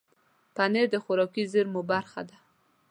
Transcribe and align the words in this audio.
پنېر 0.55 0.87
د 0.91 0.95
خوراکي 1.03 1.43
زېرمو 1.51 1.81
برخه 1.91 2.21
ده. 2.29 2.37